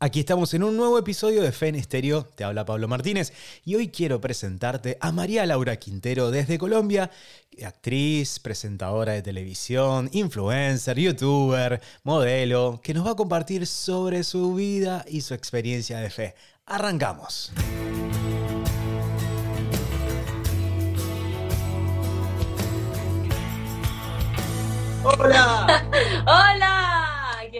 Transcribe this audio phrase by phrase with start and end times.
[0.00, 3.32] Aquí estamos en un nuevo episodio de Fe en Estéreo, te habla Pablo Martínez
[3.64, 7.10] y hoy quiero presentarte a María Laura Quintero desde Colombia,
[7.66, 15.04] actriz, presentadora de televisión, influencer, youtuber, modelo, que nos va a compartir sobre su vida
[15.08, 16.34] y su experiencia de fe.
[16.64, 17.50] Arrancamos.
[25.02, 25.84] Hola.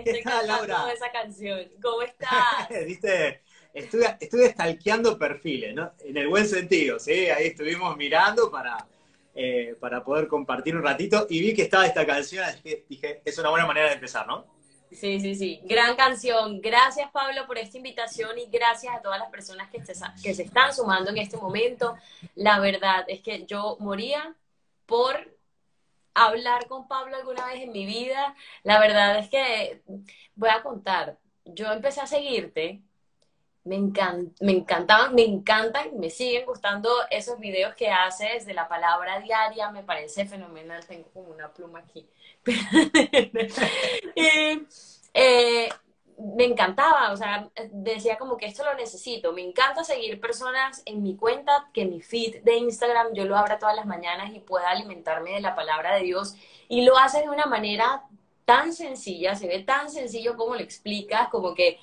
[0.04, 0.92] Que estoy ¿Qué tal, cantando Laura?
[0.92, 1.68] esa canción.
[1.82, 2.68] ¿Cómo estás?
[2.86, 3.42] Viste,
[3.72, 5.92] estuve, estuve stalkeando perfiles, ¿no?
[6.00, 7.12] En el buen sentido, ¿sí?
[7.30, 8.76] Ahí estuvimos mirando para,
[9.34, 13.22] eh, para poder compartir un ratito y vi que estaba esta canción, así que dije,
[13.24, 14.46] es una buena manera de empezar, ¿no?
[14.90, 15.60] Sí, sí, sí.
[15.64, 16.60] Gran canción.
[16.62, 19.82] Gracias, Pablo, por esta invitación y gracias a todas las personas que,
[20.22, 21.94] que se están sumando en este momento.
[22.34, 24.34] La verdad es que yo moría
[24.86, 25.37] por
[26.26, 28.34] hablar con Pablo alguna vez en mi vida.
[28.62, 29.82] La verdad es que
[30.34, 31.18] voy a contar.
[31.44, 32.82] Yo empecé a seguirte.
[33.64, 38.66] Me encan- me encantaban, me encantan, me siguen gustando esos videos que haces de la
[38.68, 42.08] palabra diaria, me parece fenomenal, tengo como una pluma aquí.
[45.14, 45.68] Eh,
[46.18, 51.02] me encantaba, o sea, decía como que esto lo necesito, me encanta seguir personas en
[51.02, 54.70] mi cuenta, que mi feed de Instagram yo lo abra todas las mañanas y pueda
[54.70, 56.34] alimentarme de la palabra de Dios
[56.68, 58.04] y lo haces de una manera
[58.44, 61.78] tan sencilla, se ve tan sencillo como lo explicas, como que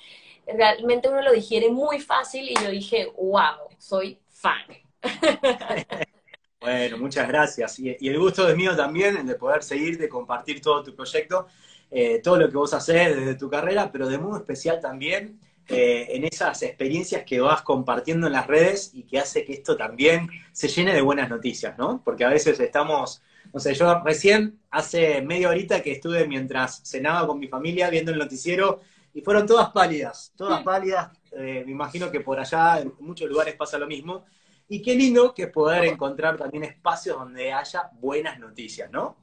[0.46, 4.66] realmente uno lo digiere muy fácil y yo dije, wow, soy fan.
[6.58, 7.78] Bueno, muchas gracias.
[7.78, 11.46] Y, y el gusto es mío también, el de poder seguirte, compartir todo tu proyecto,
[11.90, 16.06] eh, todo lo que vos hacés desde tu carrera, pero de modo especial también eh,
[16.10, 20.28] en esas experiencias que vas compartiendo en las redes y que hace que esto también
[20.52, 22.00] se llene de buenas noticias, ¿no?
[22.04, 23.20] Porque a veces estamos,
[23.52, 28.12] no sé, yo recién hace media horita que estuve mientras cenaba con mi familia viendo
[28.12, 28.80] el noticiero
[29.12, 31.10] y fueron todas pálidas, todas pálidas.
[31.32, 34.24] Eh, me imagino que por allá en muchos lugares pasa lo mismo.
[34.68, 39.16] Y qué lindo que poder encontrar también espacios donde haya buenas noticias, ¿no?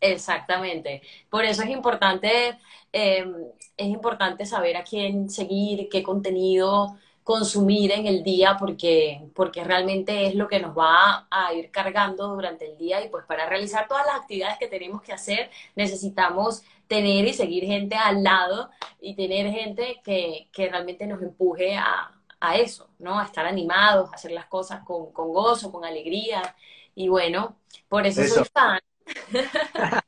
[0.00, 1.02] Exactamente.
[1.28, 2.56] Por eso es importante,
[2.92, 3.26] eh,
[3.76, 10.26] es importante saber a quién seguir, qué contenido consumir en el día, porque, porque realmente
[10.26, 13.86] es lo que nos va a ir cargando durante el día y pues para realizar
[13.86, 18.70] todas las actividades que tenemos que hacer necesitamos tener y seguir gente al lado
[19.00, 23.18] y tener gente que, que realmente nos empuje a, a eso, ¿no?
[23.18, 26.56] A estar animados, a hacer las cosas con, con gozo, con alegría.
[26.94, 27.56] Y bueno,
[27.90, 28.36] por eso Eso.
[28.36, 28.80] soy fan.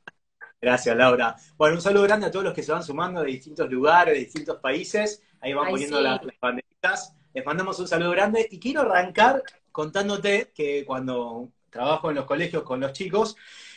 [0.61, 1.35] Gracias, Laura.
[1.57, 4.19] Bueno, un saludo grande a todos los que se van sumando de distintos lugares, de
[4.19, 5.23] distintos países.
[5.39, 6.03] Ahí van Ay, poniendo sí.
[6.03, 7.15] las, las banderitas.
[7.33, 9.41] Les mandamos un saludo grande y quiero arrancar
[9.71, 13.35] contándote que cuando trabajo en los colegios con los chicos,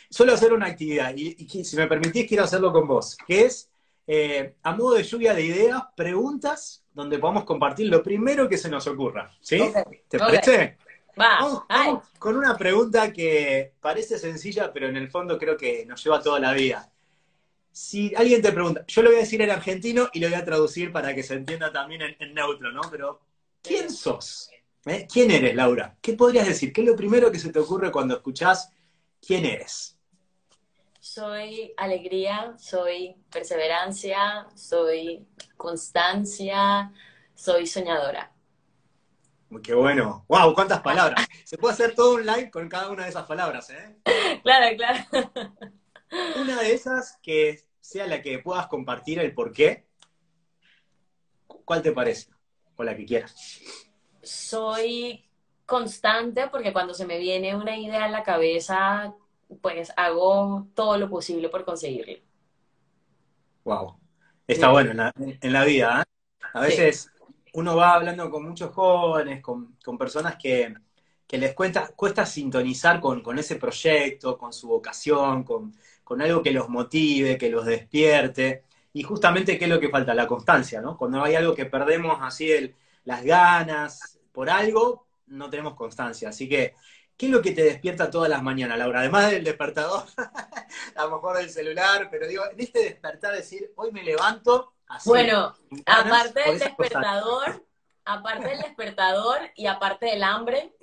[0.09, 3.71] suelo hacer una actividad y, y si me permitís quiero hacerlo con vos, que es
[4.07, 8.69] eh, a modo de lluvia de ideas, preguntas donde podamos compartir lo primero que se
[8.69, 9.31] nos ocurra.
[9.41, 9.59] ¿Sí?
[10.07, 10.23] ¿Te ok.
[10.23, 10.77] parece?
[11.19, 16.03] Va, Vamos, con una pregunta que parece sencilla, pero en el fondo creo que nos
[16.03, 16.91] lleva toda la vida.
[17.71, 20.45] Si alguien te pregunta, yo lo voy a decir en argentino y lo voy a
[20.45, 22.81] traducir para que se entienda también en, en neutro, ¿no?
[22.89, 23.21] Pero,
[23.61, 24.49] ¿quién sos?
[24.85, 25.07] ¿Eh?
[25.11, 25.97] ¿Quién eres, Laura?
[26.01, 26.71] ¿Qué podrías decir?
[26.71, 28.69] ¿Qué es lo primero que se te ocurre cuando escuchás
[29.19, 29.95] quién eres?
[31.05, 36.91] soy alegría, soy perseverancia, soy constancia,
[37.35, 38.34] soy soñadora.
[39.63, 40.25] Qué bueno.
[40.27, 40.53] ¡Wow!
[40.53, 41.25] ¿Cuántas palabras?
[41.43, 43.97] Se puede hacer todo un live con cada una de esas palabras, ¿eh?
[44.43, 45.31] Claro, claro.
[46.41, 49.87] Una de esas que sea la que puedas compartir el por qué.
[51.47, 52.29] ¿Cuál te parece?
[52.75, 53.35] O la que quieras.
[54.21, 55.29] Soy
[55.65, 59.15] constante porque cuando se me viene una idea en la cabeza,
[59.61, 62.19] pues hago todo lo posible por conseguirlo.
[63.63, 63.99] Wow.
[64.47, 64.71] Está Sí.
[64.71, 66.05] bueno en la, en la vida, ¿eh?
[66.53, 67.09] A Sí.
[67.55, 70.73] Uno va hablando con muchos jóvenes, con, con personas que,
[71.27, 75.73] que les cuesta, cuesta sintonizar con, con ese proyecto, con su vocación, con,
[76.03, 78.63] con algo que los motive, que los despierte.
[78.93, 80.13] Y justamente, ¿qué es lo que falta?
[80.13, 80.97] La constancia, ¿no?
[80.97, 86.29] Cuando hay algo que perdemos así el- las ganas por algo, no tenemos constancia.
[86.29, 86.75] Así que,
[87.17, 88.99] ¿qué es lo que te despierta todas las mañanas, Laura?
[89.01, 90.03] Además del despertador,
[90.95, 95.09] a lo mejor del celular, pero digo, en este despertar decir, hoy me levanto así.
[95.09, 95.55] Bueno,
[95.85, 97.65] aparte del despertador,
[98.05, 100.73] aparte del despertador y aparte del hambre,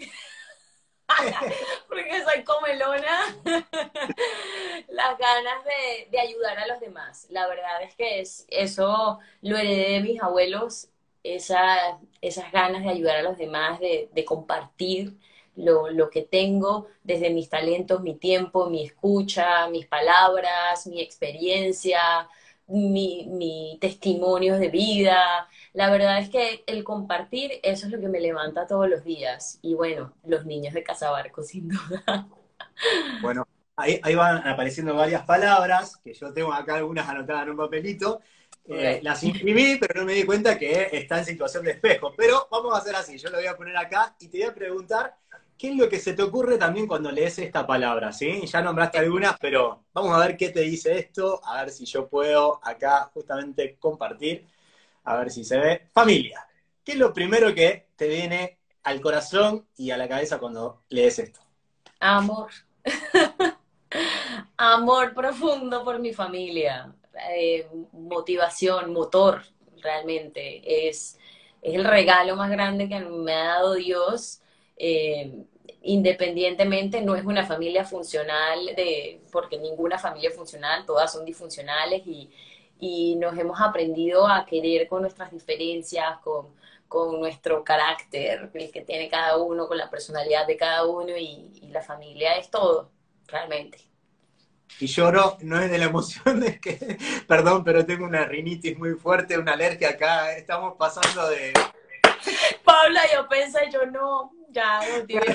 [1.88, 3.36] porque soy comelona,
[4.88, 7.26] las ganas de, de ayudar a los demás.
[7.30, 10.88] La verdad es que es, eso lo heredé de mis abuelos,
[11.22, 15.16] esa, esas ganas de ayudar a los demás, de, de compartir
[15.54, 22.28] lo, lo que tengo desde mis talentos, mi tiempo, mi escucha, mis palabras, mi experiencia,
[22.66, 25.48] mi, mi testimonio de vida.
[25.72, 29.58] la verdad es que el compartir, eso es lo que me levanta todos los días.
[29.62, 32.28] Y bueno, los niños de Casabarco, sin duda.
[33.20, 38.20] Bueno, ahí, van apareciendo varias palabras, que yo tengo acá algunas anotadas en un papelito.
[38.64, 42.14] Eh, las imprimí, pero no me di cuenta que está en situación de espejo.
[42.16, 44.54] Pero vamos a hacer así, yo lo voy a poner acá y te voy a
[44.54, 45.16] preguntar
[45.62, 48.44] qué es lo que se te ocurre también cuando lees esta palabra, ¿sí?
[48.46, 52.08] Ya nombraste algunas, pero vamos a ver qué te dice esto, a ver si yo
[52.08, 54.44] puedo acá justamente compartir,
[55.04, 55.88] a ver si se ve.
[55.92, 56.44] Familia,
[56.82, 61.20] ¿qué es lo primero que te viene al corazón y a la cabeza cuando lees
[61.20, 61.38] esto?
[62.00, 62.50] Amor.
[64.56, 66.92] Amor profundo por mi familia.
[67.36, 69.44] Eh, motivación, motor,
[69.80, 70.88] realmente.
[70.88, 71.20] Es,
[71.60, 74.40] es, el regalo más grande que me ha dado Dios.
[74.76, 75.44] Eh,
[75.82, 82.02] independientemente, no es una familia funcional, de, porque ninguna familia es funcional, todas son disfuncionales
[82.06, 82.30] y,
[82.78, 86.48] y nos hemos aprendido a querer con nuestras diferencias, con,
[86.88, 91.50] con nuestro carácter, el que tiene cada uno, con la personalidad de cada uno y,
[91.62, 92.90] y la familia es todo,
[93.26, 93.78] realmente.
[94.80, 96.98] Y lloro, no es de la emoción de que,
[97.28, 101.52] perdón, pero tengo una rinitis muy fuerte, una alergia acá, estamos pasando de...
[102.64, 105.26] Paula, yo pensé, yo no, ya, no tiene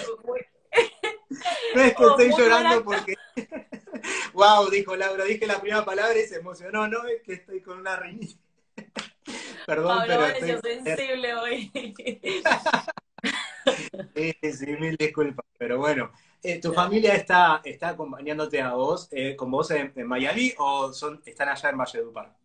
[1.75, 3.15] No es que estoy llorando porque...
[4.33, 7.79] wow, dijo Laura, dije la primera palabra y se emocionó, no es que estoy con
[7.79, 8.39] una rinitis.
[9.65, 10.83] Perdón, Paula, pero estoy...
[10.83, 11.71] sensible hoy.
[14.15, 16.09] sí, sí, mil disculpas, pero bueno,
[16.43, 21.21] eh, ¿Tu familia está, está acompañándote a vos, eh, con vos en, Miami o son,
[21.25, 22.35] están allá en Valledupar?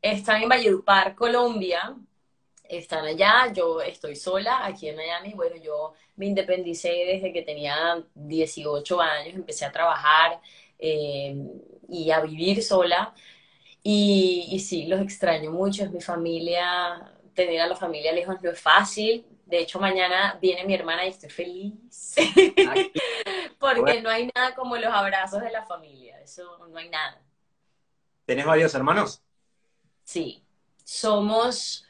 [0.00, 1.96] Están en Valledupar, Colombia.
[2.76, 5.34] Están allá, yo estoy sola aquí en Miami.
[5.34, 10.40] Bueno, yo me independicé desde que tenía 18 años, empecé a trabajar
[10.78, 11.36] eh,
[11.88, 13.14] y a vivir sola.
[13.82, 18.50] Y, y sí, los extraño mucho, es mi familia, tener a la familia lejos no
[18.50, 22.14] es fácil, de hecho, mañana viene mi hermana y estoy feliz.
[23.58, 26.18] Porque no hay nada como los abrazos de la familia.
[26.22, 27.20] Eso no hay nada.
[28.24, 29.22] ¿Tenés varios hermanos?
[30.04, 30.42] Sí.
[30.84, 31.86] Somos,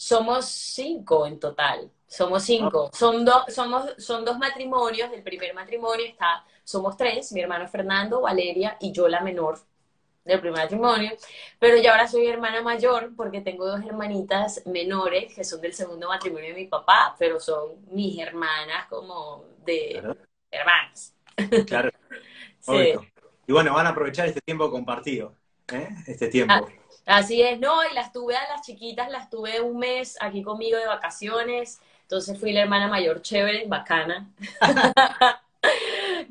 [0.00, 1.90] somos cinco en total.
[2.06, 2.90] Somos cinco.
[2.94, 5.12] Son, dos somos, son dos matrimonios.
[5.12, 9.58] El primer matrimonio está, somos tres, mi hermano Fernando, Valeria y yo la menor
[10.24, 11.10] del primer matrimonio,
[11.58, 16.08] pero ya ahora soy hermana mayor porque tengo dos hermanitas menores que son del segundo
[16.08, 20.02] matrimonio de mi papá, pero son mis hermanas como de
[20.50, 21.14] hermanas.
[21.66, 21.90] Claro.
[22.60, 22.94] sí.
[23.46, 25.34] Y bueno, van a aprovechar este tiempo compartido,
[25.72, 25.88] ¿eh?
[26.06, 26.54] este tiempo.
[26.54, 26.79] Ah,
[27.10, 30.78] así es, no, y las tuve a las chiquitas, las tuve un mes aquí conmigo
[30.78, 34.30] de vacaciones, entonces fui la hermana mayor chévere, bacana.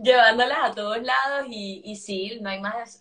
[0.02, 3.00] llevándolas a todos lados y, y sí, no hay más,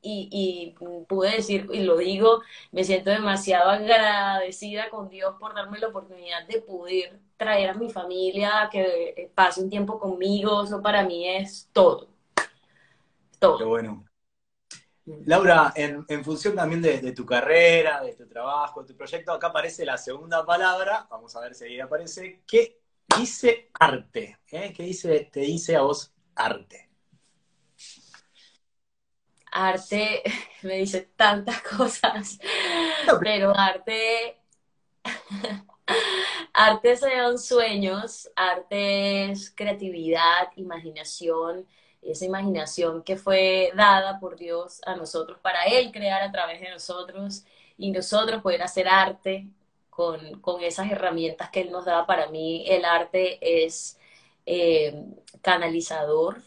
[0.00, 0.74] y,
[1.08, 2.42] pude decir, y lo digo,
[2.72, 7.90] me siento demasiado agradecida con Dios por darme la oportunidad de poder traer a mi
[7.90, 12.08] familia, que pase un tiempo conmigo, eso para mí es todo.
[13.38, 13.58] Todo.
[13.58, 14.07] Qué bueno.
[15.24, 19.84] Laura, en, función también de, tu carrera, de tu trabajo, de tu proyecto, acá aparece
[19.84, 22.80] la segunda palabra, vamos a ver si ahí aparece, ¿qué
[23.16, 24.38] dice arte?
[24.50, 24.72] ¿Eh?
[24.76, 26.88] ¿Qué dice, te dice a vos arte?
[29.50, 30.22] arte
[30.62, 32.38] me dice tantas cosas,
[33.20, 34.40] pero arte,
[36.52, 41.66] arte son sueños, arte es creatividad, imaginación,
[42.02, 46.70] esa imaginación que fue dada por Dios a nosotros para Él crear a través de
[46.70, 47.44] nosotros
[47.76, 49.48] y nosotros poder hacer arte
[49.90, 52.06] con, con esas herramientas que Él nos da.
[52.06, 53.98] Para mí el arte es
[54.46, 55.04] eh,
[55.42, 56.42] canalizador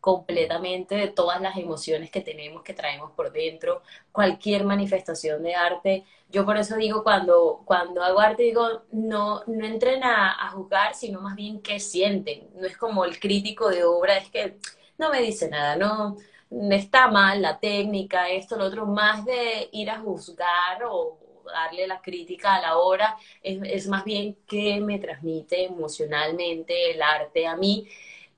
[0.00, 6.04] completamente de todas las emociones que tenemos, que traemos por dentro, cualquier manifestación de arte.
[6.30, 10.94] Yo por eso digo, cuando, cuando hago arte, digo, no, no entren a, a juzgar,
[10.94, 12.48] sino más bien qué sienten.
[12.54, 14.58] No es como el crítico de obra, es que
[14.98, 16.16] no me dice nada, no
[16.50, 22.00] está mal la técnica, esto, lo otro, más de ir a juzgar o darle la
[22.00, 27.56] crítica a la obra, es, es más bien qué me transmite emocionalmente el arte a
[27.56, 27.88] mí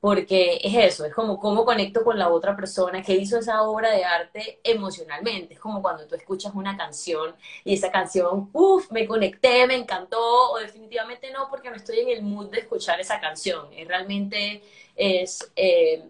[0.00, 3.90] porque es eso, es como cómo conecto con la otra persona que hizo esa obra
[3.90, 5.54] de arte emocionalmente.
[5.54, 10.52] Es como cuando tú escuchas una canción y esa canción, uff, me conecté, me encantó,
[10.52, 13.68] o definitivamente no, porque no estoy en el mood de escuchar esa canción.
[13.74, 14.62] Es realmente
[14.96, 16.08] es eh,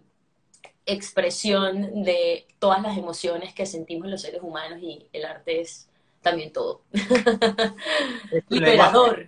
[0.85, 5.89] expresión de todas las emociones que sentimos los seres humanos y el arte es
[6.21, 6.83] también todo.
[8.49, 9.27] liberador.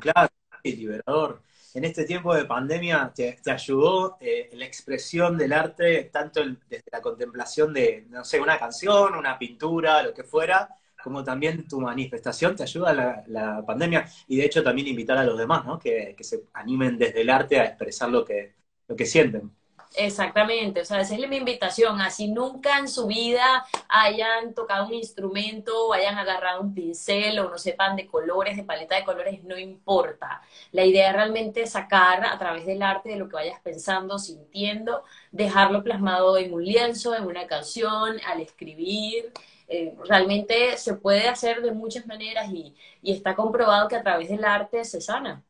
[0.00, 0.28] Claro,
[0.64, 1.40] liberador
[1.74, 7.02] en este tiempo de pandemia te, ayudó eh, la expresión del arte, tanto desde la
[7.02, 10.68] contemplación de, no sé, una canción, una pintura, lo que fuera,
[11.02, 15.24] como también tu manifestación te ayuda a la, pandemia y de hecho también invitar a
[15.24, 15.78] los demás, ¿no?
[15.78, 18.54] Que, que, se animen desde el arte a expresar lo que,
[18.86, 19.50] lo que sienten.
[19.96, 24.94] Exactamente, o sea, esa es mi invitación, así nunca en su vida hayan tocado un
[24.94, 29.44] instrumento o hayan agarrado un pincel o no sepan de colores, de paleta de colores,
[29.44, 30.42] no importa.
[30.72, 35.04] La idea es realmente sacar a través del arte de lo que vayas pensando, sintiendo,
[35.30, 39.32] dejarlo plasmado en un lienzo, en una canción, al escribir.
[39.68, 44.44] Eh, realmente se puede hacer de muchas maneras y, está comprobado que a través del
[44.44, 45.40] arte se sana.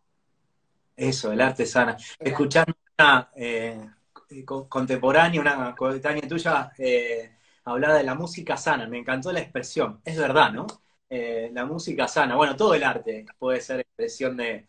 [0.95, 1.97] Eso, el arte sana.
[2.19, 3.89] Escuchando una, eh,
[4.45, 7.31] contemporánea, una coetánea tuya, eh,
[7.65, 8.87] hablaba de la música sana.
[8.89, 10.01] Me encantó la expresión.
[10.05, 10.67] Es verdad, ¿no?
[11.09, 12.37] Eh, la música sana.
[12.37, 14.67] Bueno, todo el arte puede ser expresión de,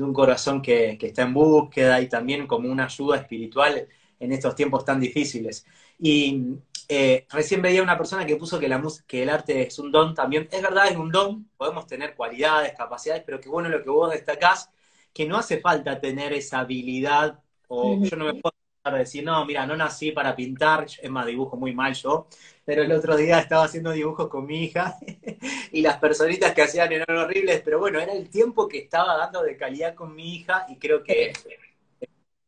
[0.00, 3.88] un corazón que, está en búsqueda y también como una ayuda espiritual
[4.20, 5.66] en estos tiempos tan difíciles.
[5.98, 6.56] Y
[7.30, 10.48] recién veía una persona que puso que, la que el arte es un don también.
[10.52, 11.48] Es verdad, es un don.
[11.56, 14.70] Podemos tener cualidades, capacidades, pero que bueno lo que vos destacás,
[15.12, 18.54] que no hace falta tener esa habilidad o yo no me puedo
[18.92, 22.26] decir, no, mira, no nací para pintar, es más, dibujo muy mal yo,
[22.64, 24.98] pero el otro día estaba haciendo dibujos con mi hija
[25.72, 29.42] y las personitas que hacían eran horribles, pero bueno, era el tiempo que estaba dando
[29.42, 31.32] de calidad con mi hija y creo que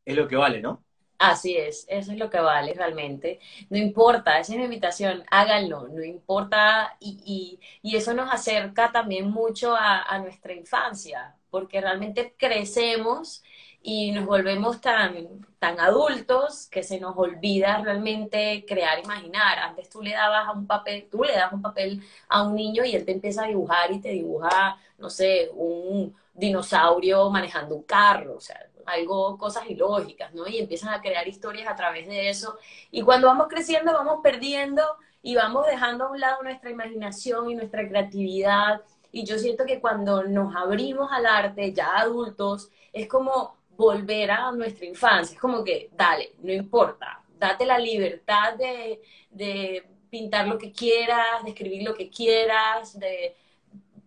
[0.04, 0.82] es lo que vale, ¿no?
[1.18, 3.40] Así es, eso es lo que vale realmente.
[3.70, 9.30] No importa, esa es mi invitación, háganlo, no importa, y, y, eso nos acerca también
[9.30, 13.42] mucho a, a nuestra infancia, porque realmente crecemos
[13.88, 19.60] y nos volvemos tan, tan adultos que se nos olvida realmente crear, imaginar.
[19.60, 22.84] Antes tú le dabas a un papel, tú le das un papel a un niño
[22.84, 27.84] y él te empieza a dibujar y te dibuja, no sé, un dinosaurio manejando un
[27.84, 30.48] carro, o sea, algo, cosas ilógicas, ¿no?
[30.48, 32.58] Y empiezan a crear historias a través de eso.
[32.90, 34.82] Y cuando vamos creciendo vamos perdiendo
[35.22, 38.80] y vamos dejando a un lado nuestra imaginación y nuestra creatividad.
[39.12, 44.50] Y yo siento que cuando nos abrimos al arte, ya adultos, es como volver a
[44.52, 45.34] nuestra infancia.
[45.34, 51.50] Es como que, dale, no importa, date la libertad de, pintar lo que quieras, de
[51.50, 53.34] escribir lo que quieras, de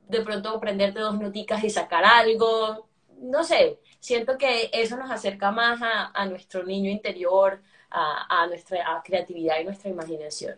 [0.10, 2.90] de pronto prenderte dos noticas y sacar algo.
[3.20, 7.62] No sé, siento que eso nos acerca más a, nuestro niño interior,
[7.92, 10.58] a, nuestra creatividad y nuestra imaginación.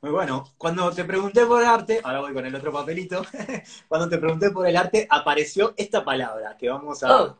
[0.00, 0.44] Muy bueno.
[0.56, 3.22] Cuando te pregunté por el arte, ahora voy con el otro papelito,
[3.88, 7.38] cuando te pregunté por el arte, apareció esta palabra que vamos a, oh.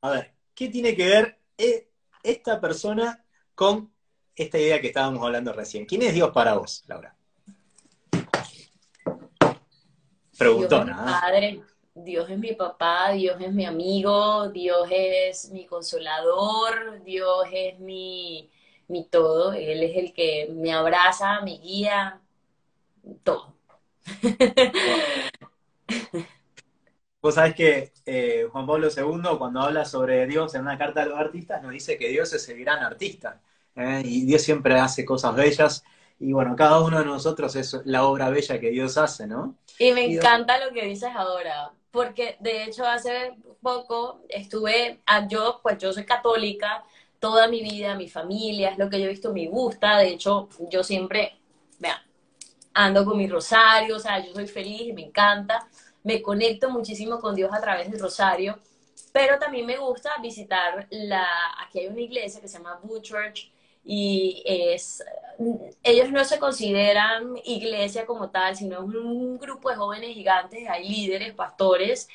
[0.00, 1.88] A ver, ¿qué tiene que ver eh,
[2.22, 3.24] esta persona
[3.54, 3.92] con
[4.36, 5.86] esta idea que estábamos hablando recién?
[5.86, 7.16] ¿Quién es Dios para vos, Laura?
[10.38, 11.04] Preguntona.
[11.04, 11.62] Dios padre,
[11.94, 18.48] Dios es mi papá, Dios es mi amigo, Dios es mi consolador, Dios es mi,
[18.86, 19.52] mi todo.
[19.52, 22.20] Él es el que me abraza, me guía,
[23.24, 23.52] todo.
[27.20, 31.06] Vos sabés que eh, Juan Pablo II, cuando habla sobre Dios en una carta a
[31.06, 33.40] los artistas, nos dice que Dios es el gran artista.
[33.74, 34.02] ¿eh?
[34.04, 35.84] Y Dios siempre hace cosas bellas.
[36.20, 39.56] Y bueno, cada uno de nosotros es la obra bella que Dios hace, ¿no?
[39.78, 45.60] Y me encanta lo que dices ahora, porque de hecho hace poco estuve, ah, yo
[45.62, 46.84] pues yo soy católica,
[47.20, 50.48] toda mi vida, mi familia, es lo que yo he visto, me gusta, de hecho
[50.70, 51.38] yo siempre,
[51.78, 51.98] vean,
[52.74, 55.68] ando con mi rosario, o sea, yo soy feliz y me encanta
[56.08, 58.58] me conecto muchísimo con Dios a través del rosario,
[59.12, 61.26] pero también me gusta visitar la,
[61.60, 63.52] aquí hay una iglesia que se llama Boo Church
[63.84, 65.04] y es,
[65.82, 71.34] ellos no se consideran iglesia como tal, sino un grupo de jóvenes gigantes, hay líderes,
[71.34, 72.08] pastores,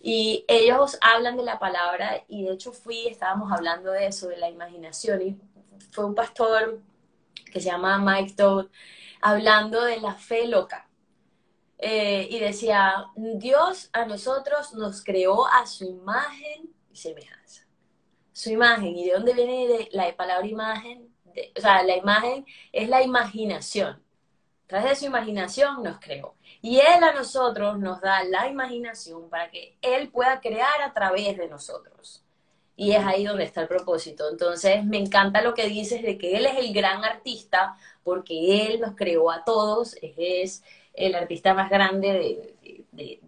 [0.00, 4.38] y ellos hablan de la palabra y de hecho fui, estábamos hablando de eso, de
[4.38, 5.36] la imaginación, y
[5.90, 6.80] fue un pastor
[7.52, 8.68] que se llama Mike Todd,
[9.20, 10.83] hablando de la fe loca.
[11.78, 17.66] Eh, y decía, Dios a nosotros nos creó a su imagen y semejanza.
[18.32, 21.14] Su imagen, ¿y de dónde viene de la palabra imagen?
[21.56, 24.02] o sea, la imagen es la imaginación.
[24.70, 26.34] A de su imaginación nos creó.
[26.60, 31.36] Y Él a nosotros nos da la imaginación para que Él pueda crear a través
[31.36, 32.24] de nosotros.
[32.74, 34.28] Y es ahí donde está el propósito.
[34.28, 38.80] Entonces, me encanta lo que dices de que Él es el gran artista porque Él
[38.80, 39.96] nos creó a todos.
[40.02, 40.64] Es,
[40.94, 42.54] el artista más grande
[42.92, 43.20] de,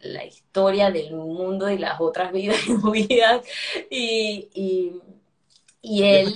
[0.00, 3.46] la historia del mundo y las otras vidas y movidas.
[3.90, 4.92] Y,
[5.82, 6.34] él...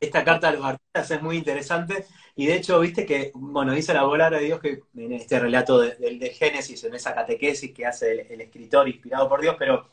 [0.00, 2.04] Esta carta a los artistas es muy interesante.
[2.36, 5.80] Y de hecho, viste que, bueno, dice la palabra de Dios que en este relato
[5.80, 9.88] del de, Génesis, en esa catequesis que hace el, escritor inspirado por Dios, pero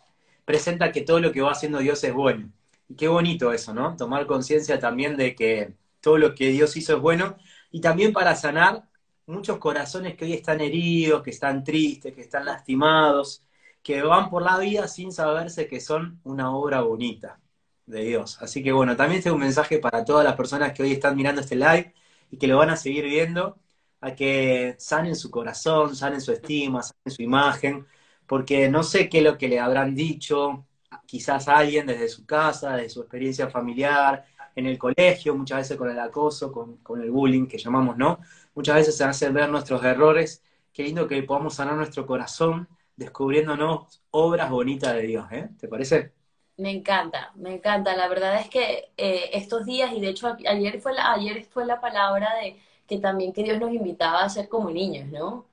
[0.45, 2.51] presenta que todo lo que va haciendo Dios es bueno.
[2.87, 3.97] Y qué bonito eso, ¿no?
[3.97, 7.35] Tomar conciencia también de que todo lo que Dios hizo es bueno.
[7.71, 8.83] Y también para sanar
[9.27, 13.43] muchos corazones que hoy están heridos, que están tristes, que están lastimados,
[13.83, 17.39] que van por la vida sin saberse que son una obra bonita
[17.85, 18.37] de Dios.
[18.41, 21.41] Así que bueno, también tengo un mensaje para todas las personas que hoy están mirando
[21.41, 21.93] este live
[22.31, 23.59] y que lo van a seguir viendo,
[24.01, 27.85] a que sanen su corazón, sanen su estima, sanen su imagen,
[28.27, 30.65] porque no sé qué es lo que le habrán dicho,
[31.05, 35.89] quizás alguien desde su casa, de su experiencia familiar, en el colegio, muchas veces con
[35.89, 38.19] el acoso, con el bullying que llamamos, ¿no?
[38.55, 40.43] Muchas veces se hacen ver nuestros errores.
[40.73, 45.49] Qué lindo que podamos sanar nuestro corazón descubriéndonos obras bonitas de Dios, ¿eh?
[45.59, 46.13] ¿Te parece?
[46.57, 47.95] Me encanta, me encanta.
[47.95, 51.65] La verdad es que eh, estos días, y de hecho ayer fue, la, ayer fue
[51.65, 55.45] la palabra de que también que Dios nos invitaba a ser como niños, ¿no?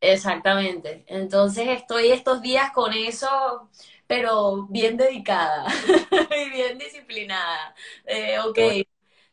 [0.00, 1.04] Exactamente.
[1.08, 3.68] Entonces estoy estos días con eso,
[4.06, 5.66] pero bien dedicada
[6.46, 7.74] y bien disciplinada.
[8.06, 8.58] Eh, ok,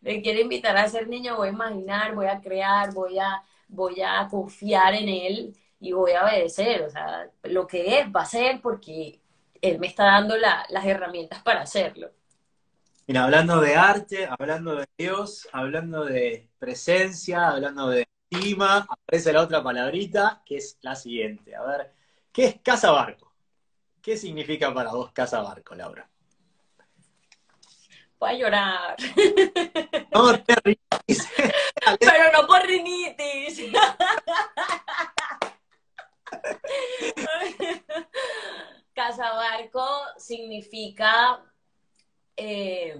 [0.07, 4.01] me quiero invitar a ser niño, voy a imaginar, voy a crear, voy a, voy
[4.01, 6.83] a confiar en él y voy a obedecer.
[6.83, 9.19] O sea, lo que es va a ser porque
[9.61, 12.09] él me está dando las herramientas para hacerlo.
[13.05, 19.41] Mira, hablando de arte, hablando de Dios, hablando de presencia, hablando de estima, aparece la
[19.41, 21.55] otra palabrita que es la siguiente.
[21.55, 21.93] A ver,
[22.31, 23.33] ¿qué es casa barco?
[24.01, 26.09] ¿Qué significa para vos casa barco, Laura?
[28.19, 28.97] Voy a llorar.
[30.11, 30.55] No te
[31.99, 33.61] Pero no por rinitis.
[38.93, 39.85] Casabarco
[40.17, 41.39] significa
[42.35, 42.97] eh,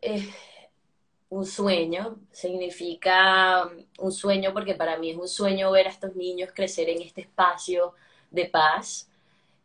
[0.00, 0.34] eh,
[1.28, 6.50] un sueño, significa un sueño porque para mí es un sueño ver a estos niños
[6.54, 7.94] crecer en este espacio
[8.30, 9.10] de paz.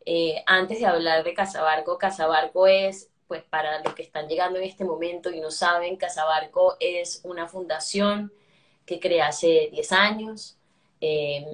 [0.04, 4.64] Eh, antes de hablar de Casabarco, Casabarco es, pues para los que están llegando en
[4.64, 8.32] este momento y no saben, Casabarco es una fundación
[8.86, 10.56] que creé hace 10 años.
[11.00, 11.44] Eh,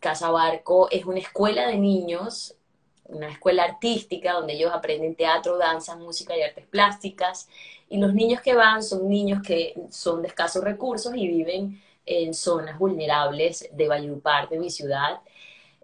[0.00, 2.56] Casa Barco es una escuela de niños,
[3.04, 7.48] una escuela artística donde ellos aprenden teatro, danza, música y artes plásticas.
[7.88, 12.34] Y los niños que van son niños que son de escasos recursos y viven en
[12.34, 15.20] zonas vulnerables de Valledupar, de mi ciudad.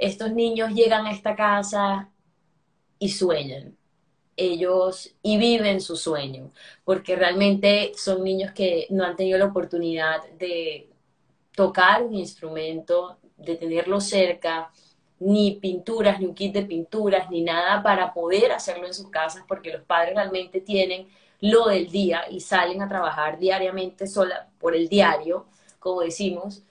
[0.04, 2.10] Estos niños llegan a esta casa
[2.98, 3.74] y sueñan.
[4.36, 6.52] Ellos y viven su sueño,
[6.84, 10.90] porque realmente son niños que no han tenido la oportunidad de
[11.56, 14.70] tocar un instrumento, de tenerlo cerca,
[15.20, 19.44] ni pinturas, ni un kit de pinturas, ni nada para poder hacerlo en sus casas,
[19.48, 21.08] porque los padres realmente tienen
[21.40, 25.46] lo del día y salen a trabajar diariamente sola por el diario,
[25.78, 26.62] como decimos.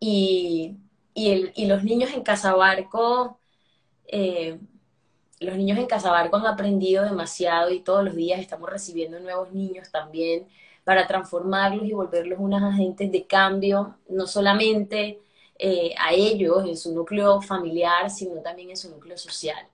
[0.00, 0.76] Y,
[1.14, 3.38] y, los niños en Casabarco,
[4.06, 4.58] eh,
[5.40, 9.90] los niños en Casabarco han aprendido demasiado y todos los días estamos recibiendo nuevos niños
[9.90, 10.46] también
[10.84, 15.20] para transformarlos y volverlos unos agentes de cambio, no solamente
[15.58, 19.66] eh, a ellos en su núcleo familiar, sino también en su núcleo social.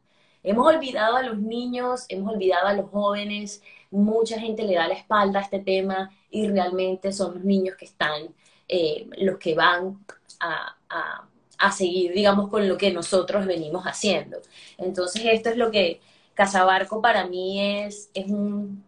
[0.42, 4.94] Hemos olvidado a los niños, hemos olvidado a los jóvenes, mucha gente le da la
[4.94, 8.34] espalda a este tema y realmente son los niños que están,
[8.68, 10.04] eh, los que van
[10.38, 11.29] a, a,
[11.72, 14.38] seguir, digamos, con lo que nosotros venimos haciendo.
[14.78, 16.00] Entonces, esto es lo que
[16.34, 18.82] Casabarco para mí es, es un,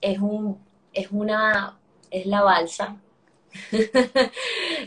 [0.00, 0.58] es un,
[0.92, 1.78] es una,
[2.10, 2.96] es la balsa.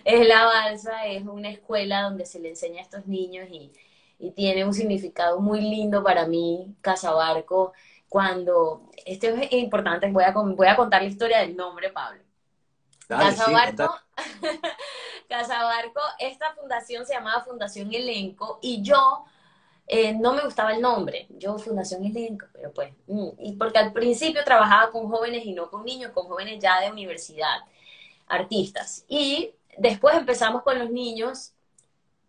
[0.05, 3.71] es la balsa, es una escuela donde se le enseña a estos niños y,
[4.35, 7.73] tiene un significado muy lindo para mí, Casabarco,
[8.09, 12.26] cuando, esto es importante, voy a, voy a contar la historia del nombre, Pablo.
[13.07, 13.95] Casabarco,
[15.29, 19.25] Casabarco, esta fundación se llamaba Fundación Elenco y yo
[19.87, 23.93] eh, no me gustaba el nombre, yo Fundación Elenco, pero pues, mm, y porque al
[23.93, 27.59] principio trabajaba con jóvenes y no con niños, con jóvenes ya de universidad,
[28.27, 29.05] artistas.
[29.07, 31.53] Y después empezamos con los niños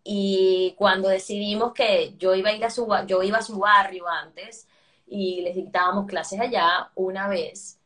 [0.03, 4.07] y cuando decidimos que yo iba a ir a su, yo iba a su barrio
[4.07, 4.67] antes
[5.07, 7.78] y les dictábamos clases allá, una vez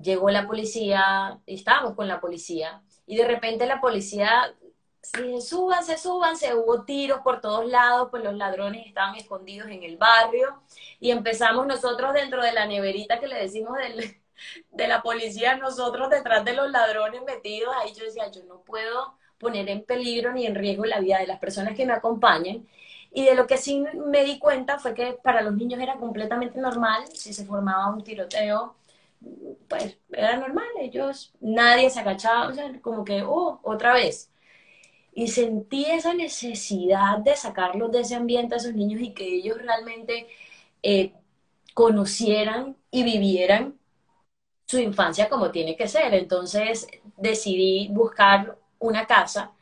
[0.00, 4.54] llegó la policía, y estábamos con la policía, y de repente la policía
[5.02, 9.96] sí, súbanse, súbanse, hubo tiros por todos lados, pues los ladrones estaban escondidos en el
[9.96, 10.62] barrio
[11.00, 13.76] y empezamos nosotros dentro de la neverita que le decimos
[14.70, 19.14] de la policía, nosotros detrás de los ladrones metidos, ahí yo decía, yo no puedo
[19.38, 22.66] poner en peligro ni en riesgo la vida de las personas que me acompañan.
[23.14, 26.58] Y de lo que sí me di cuenta fue que para los niños era completamente
[26.60, 28.76] normal, si se formaba un tiroteo,
[29.68, 34.32] pues era normal, ellos, nadie se agachaba, o sea, como que, oh, otra vez
[35.14, 39.58] y sentí esa necesidad de sacarlos de ese ambiente a esos niños y que ellos
[39.58, 40.26] realmente
[40.82, 41.12] eh,
[41.74, 43.78] conocieran y vivieran
[44.66, 46.14] su infancia como tiene que ser.
[46.14, 49.52] Entonces decidí buscar una casa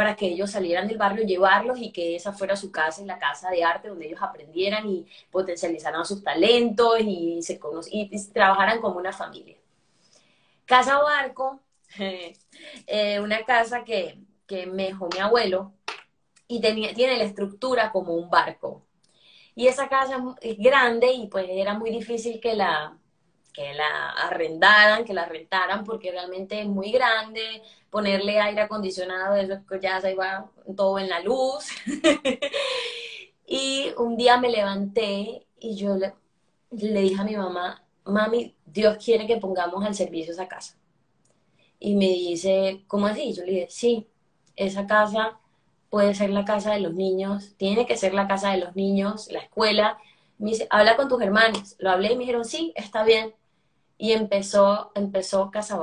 [0.00, 3.18] para que ellos salieran del barrio, llevarlos y que esa fuera su casa y la
[3.18, 7.60] casa de arte donde ellos aprendieran y potencializaran sus talentos y, se
[7.90, 9.58] y trabajaran como una familia.
[10.64, 11.60] Casa Barco,
[11.98, 15.74] eh, una casa que, que me dejó mi abuelo
[16.48, 18.86] y tenía, tiene la estructura como un barco.
[19.54, 22.96] Y esa casa es grande y pues era muy difícil que la,
[23.52, 29.60] que la arrendaran, que la rentaran, porque realmente es muy grande, ponerle aire acondicionado, eso
[29.80, 31.66] ya se iba todo en la luz.
[33.46, 36.14] y un día me levanté y yo le,
[36.70, 40.76] le, dije a mi mamá, mami, Dios quiere que pongamos al servicio esa casa.
[41.78, 43.32] Y me dice, ¿cómo así?
[43.32, 44.06] Yo le dije, sí,
[44.56, 45.38] esa casa
[45.88, 49.28] puede ser la casa de los niños, tiene que ser la casa de los niños,
[49.32, 49.98] la escuela.
[50.38, 51.76] Me dice, habla con tus hermanos.
[51.78, 53.34] Lo hablé y me dijeron, sí, está bien
[54.00, 55.78] y empezó, empezó Casa.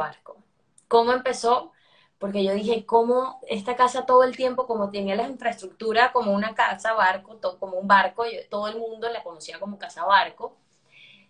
[0.88, 1.72] ¿Cómo empezó?
[2.18, 6.56] Porque yo dije, ¿cómo esta casa todo el tiempo, como tenía la infraestructura como una
[6.56, 10.04] casa barco, como un barco, todo el mundo la conocía como Casa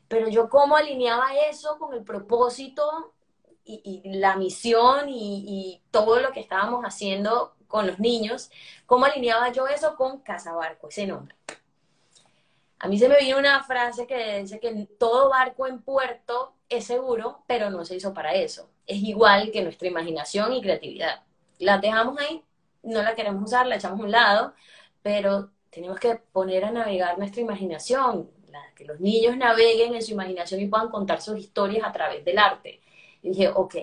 [0.07, 3.13] pero yo cómo alineaba eso con el propósito
[3.65, 8.49] y, la misión y, todo lo que estábamos haciendo con los niños,
[8.85, 11.35] cómo alineaba yo eso con Casa Barco, ese nombre.
[12.79, 16.85] A mí se me vino una frase que dice que todo barco en puerto es
[16.85, 18.69] seguro, pero no se hizo para eso.
[18.85, 21.23] Es igual que nuestra imaginación y creatividad.
[21.59, 22.43] La dejamos ahí,
[22.83, 24.53] no la queremos usar, la echamos a un lado,
[25.01, 28.29] pero tenemos que poner a navegar nuestra imaginación,
[28.75, 32.37] que los niños naveguen en su imaginación y puedan contar sus historias a través del
[32.37, 32.81] arte.
[33.21, 33.75] Y dije, ok.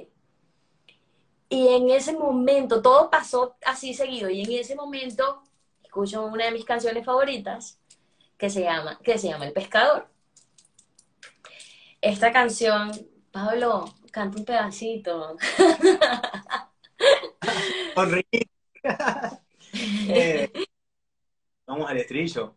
[1.49, 5.43] Y en ese momento, todo pasó así seguido, y en ese momento
[5.83, 7.79] escucho una de mis canciones favoritas
[8.39, 10.09] que se llama, que se llama El Pescador
[12.05, 12.93] esta canción,
[13.33, 15.37] Pablo, canta un pedacito.
[20.09, 20.53] eh,
[21.67, 22.57] vamos al estribillo.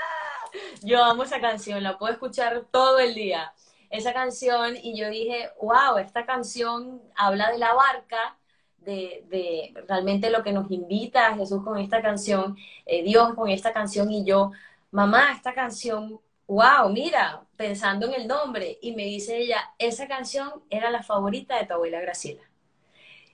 [0.81, 3.53] Yo amo esa canción, la puedo escuchar todo el día.
[3.89, 8.37] Esa canción, y yo dije, wow, esta canción habla de la barca,
[8.77, 13.49] de, de, realmente lo que nos invita a Jesús con esta canción, eh, Dios con
[13.49, 14.51] esta canción, y yo,
[14.91, 16.19] mamá, esta canción
[16.51, 21.57] wow, mira, pensando en el nombre, y me dice ella, esa canción era la favorita
[21.57, 22.41] de tu abuela Graciela.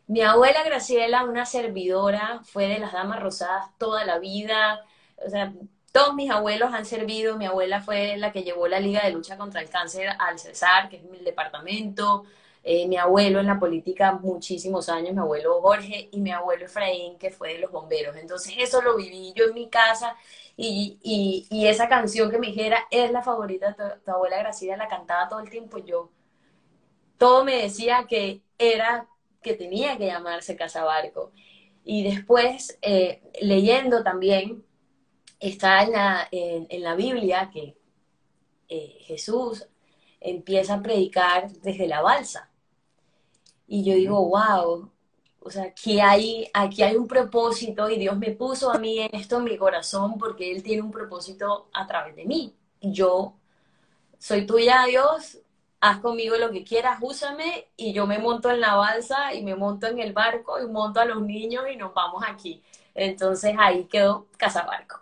[0.06, 4.86] Mi abuela Graciela, una servidora, fue de las Damas Rosadas toda la vida,
[5.26, 5.52] o sea,
[5.98, 9.36] todos mis abuelos han servido, mi abuela fue la que llevó la Liga de Lucha
[9.36, 12.24] contra el Cáncer al Cesar, que es mi departamento,
[12.64, 17.18] eh, mi abuelo en la política muchísimos años, mi abuelo Jorge y mi abuelo Efraín,
[17.18, 18.16] que fue de los bomberos.
[18.16, 20.16] Entonces eso lo viví yo en mi casa
[20.56, 21.00] y,
[21.50, 25.28] y, esa canción que me dijera es la favorita de tu, abuela Graciela, la cantaba
[25.28, 26.12] todo el tiempo yo.
[27.18, 29.08] Todo me decía que era,
[29.42, 31.32] que tenía que llamarse Casabarco.
[31.84, 34.67] Y después, eh, leyendo también,
[35.40, 37.78] está en la, en, la Biblia que
[38.70, 39.68] eh, Jesús
[40.20, 42.50] empieza a predicar desde la balsa.
[43.68, 44.92] Y yo digo, wow,
[45.40, 49.14] o sea, aquí hay, aquí hay un propósito y Dios me puso a mí en
[49.14, 52.54] esto en mi corazón porque Él tiene un propósito a través de mí.
[52.82, 53.34] Yo
[54.20, 55.40] soy tuya, Dios,
[55.80, 59.56] haz conmigo lo que quieras, úsame y yo me monto en la balsa y me
[59.56, 62.62] monto en el barco y monto a los niños y nos vamos aquí.
[62.98, 65.02] Entonces ahí quedó Casabarco.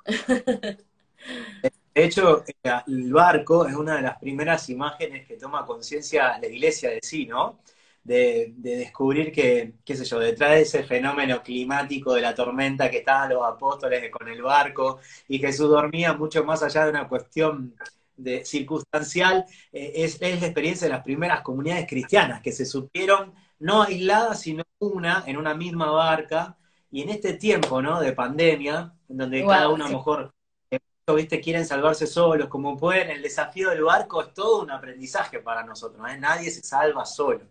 [1.96, 2.44] De hecho,
[2.88, 7.26] el barco es una de las primeras imágenes que toma conciencia la iglesia de sí,
[7.26, 7.60] ¿no?
[8.06, 13.00] de, descubrir que, qué sé yo, detrás de ese fenómeno climático de la tormenta que
[13.00, 17.76] estaban los apóstoles con el barco y Jesús dormía mucho más allá de una cuestión
[18.16, 23.34] de, circunstancial, eh, es, es, la experiencia de las primeras comunidades cristianas que se supieron
[23.60, 26.58] no aisladas, sino una en una misma barca.
[26.92, 28.00] Y en este tiempo, ¿no?
[28.00, 30.34] De pandemia, en donde cada uno a lo mejor
[30.72, 30.80] eh,
[31.14, 31.42] ¿viste?
[31.42, 36.08] quieren salvarse solos como pueden, el desafío del barco es todo un aprendizaje para nosotros,
[36.10, 36.18] ¿eh?
[36.18, 37.42] nadie se salva solo.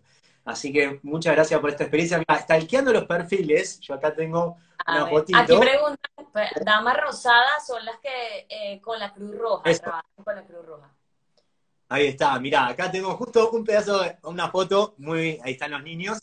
[0.45, 2.19] Así que muchas gracias por esta experiencia.
[2.19, 5.39] Mira, stalkeando los perfiles, yo acá tengo una fotito.
[5.39, 10.35] Aquí preguntan, pues, damas rosadas son las que eh, con la Cruz Roja, trabajan con
[10.35, 10.91] la Cruz Roja.
[11.89, 15.83] Ahí está, mirá, acá tengo justo un pedazo, de, una foto, muy, ahí están los
[15.83, 16.19] niños,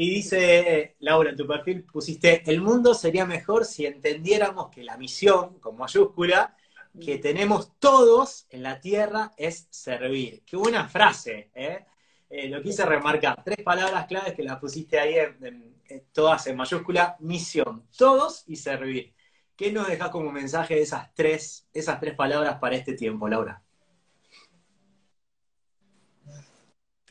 [0.00, 4.96] y dice, Laura, en tu perfil pusiste, el mundo sería mejor si entendiéramos que la
[4.96, 6.56] misión, con mayúscula,
[7.04, 10.44] que tenemos todos en la tierra es servir.
[10.46, 11.84] Qué buena frase, ¿eh?
[12.30, 13.42] eh lo quise remarcar.
[13.42, 15.16] Tres palabras claves que las pusiste ahí,
[16.12, 19.16] todas en mayúscula, misión, todos y servir.
[19.56, 23.64] ¿Qué nos dejas como mensaje de esas tres, esas tres palabras para este tiempo, Laura?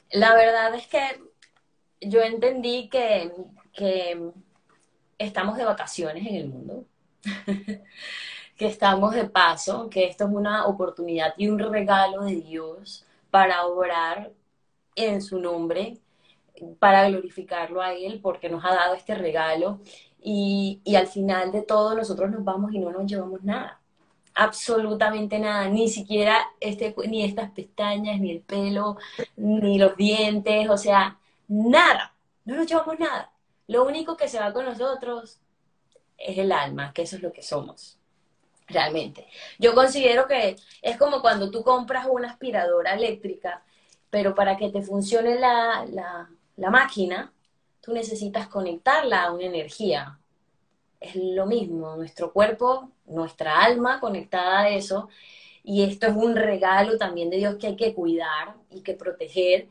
[0.10, 1.27] La verdad es que
[2.02, 3.32] yo entendí que,
[5.18, 6.86] estamos de vacaciones en el mundo,
[8.56, 13.66] que estamos de paso, que esto es una oportunidad y un regalo de Dios para
[13.66, 14.32] orar
[14.96, 15.98] en su nombre,
[16.80, 19.80] para glorificarlo a Él, porque nos ha dado este regalo.
[20.22, 23.80] Y, y al final de todo nosotros nos vamos y no nos llevamos nada.
[24.34, 28.98] Absolutamente nada, ni siquiera este, ni estas pestañas, ni el pelo,
[29.36, 33.32] ni los dientes, o sea, nada, no nos llevamos nada.
[33.68, 35.40] Lo único que se va con nosotros
[36.18, 38.00] es el alma, que eso es lo que somos,
[38.68, 39.28] realmente.
[39.60, 43.64] Yo considero que es como cuando tú compras una aspiradora eléctrica,
[44.10, 47.34] pero para que te funcione la, la, la máquina,
[47.82, 50.20] tú necesitas conectarla a una energía,
[51.00, 55.10] es lo mismo, nuestro cuerpo, nuestra alma conectada a eso,
[55.64, 59.68] y esto es un regalo también de Dios que hay que cuidar y que proteger.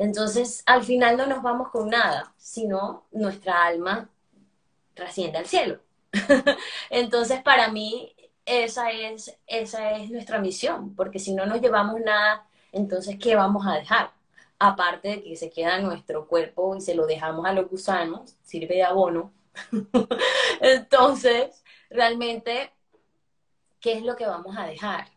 [0.00, 4.08] Entonces, al final no nos vamos con nada, sino nuestra alma
[4.94, 5.78] trasciende al cielo.
[6.90, 8.14] Entonces, para mí,
[8.46, 13.66] esa es, esa es nuestra misión, porque si no nos llevamos nada, entonces, ¿qué vamos
[13.66, 14.10] a dejar?
[14.58, 18.76] Aparte de que se queda nuestro cuerpo y se lo dejamos a los gusanos, sirve
[18.76, 19.32] de abono,
[20.60, 22.72] Entonces, realmente,
[23.80, 25.08] ¿qué es lo que vamos a dejar?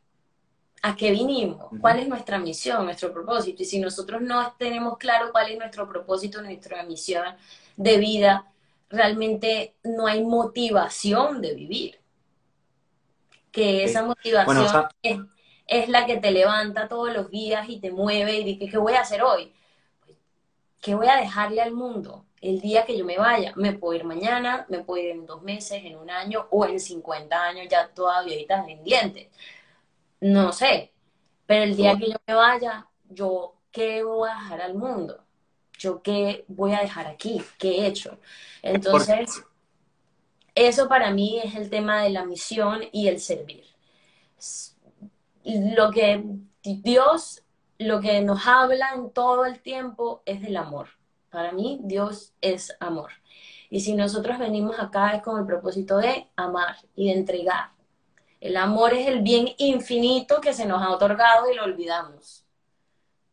[0.85, 1.69] ¿A qué vinimos?
[1.79, 3.63] ¿Cuál es nuestra misión, nuestro propósito?
[3.63, 7.23] Y si nosotros no tenemos claro cuál es nuestro propósito, nuestra misión
[7.77, 8.51] de vida,
[8.89, 12.01] realmente no hay motivación de vivir.
[13.49, 14.89] Que esa motivación
[15.67, 18.95] es, la que te levanta todos los días y te mueve y dices, ¿qué voy
[18.95, 19.53] a hacer hoy?
[20.81, 22.25] ¿Qué voy a dejarle al mundo?
[22.41, 23.53] el día que yo me vaya.
[23.55, 26.77] Me puedo ir mañana, me puedo ir en dos meses, en un año o en
[26.77, 29.29] 50 años ya toda viejita en dientes.
[30.23, 30.91] No sé.
[31.45, 35.23] Pero el día que yo me vaya, yo, ¿qué voy a dejar al mundo?
[35.77, 37.41] ¿Yo qué voy a dejar aquí?
[37.57, 38.17] ¿Qué he hecho?
[38.61, 39.43] Entonces,
[40.55, 43.65] eso para mí es el tema de la misión y el servir.
[45.43, 46.23] Lo que
[46.63, 47.43] Dios,
[47.77, 50.87] lo que nos habla en todo el tiempo es del amor
[51.33, 53.11] para mí Dios es amor.
[53.71, 57.71] Y si nosotros venimos acá es con el propósito de amar y de entregar.
[58.43, 62.43] El amor es el bien infinito que se nos ha otorgado y lo olvidamos.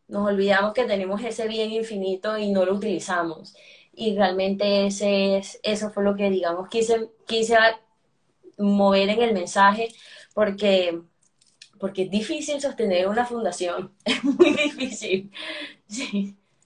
[0.07, 3.57] Nos olvidamos que tenemos ese bien infinito y no lo utilizamos.
[3.92, 7.57] Y realmente ese es, eso fue lo que, digamos, quise, quise
[8.57, 9.88] mover en el mensaje
[10.33, 11.03] porque,
[11.81, 13.92] porque es difícil sostener una fundación.
[14.05, 15.33] Es muy difícil.